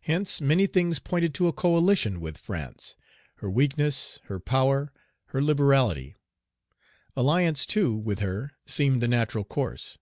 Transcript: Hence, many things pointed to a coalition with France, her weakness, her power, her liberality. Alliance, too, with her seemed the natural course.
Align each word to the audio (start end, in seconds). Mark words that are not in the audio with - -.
Hence, 0.00 0.40
many 0.40 0.66
things 0.66 0.98
pointed 0.98 1.34
to 1.34 1.46
a 1.46 1.52
coalition 1.52 2.20
with 2.20 2.38
France, 2.38 2.96
her 3.34 3.50
weakness, 3.50 4.18
her 4.24 4.40
power, 4.40 4.94
her 5.26 5.42
liberality. 5.42 6.14
Alliance, 7.14 7.66
too, 7.66 7.94
with 7.94 8.20
her 8.20 8.52
seemed 8.64 9.02
the 9.02 9.08
natural 9.08 9.44
course. 9.44 9.98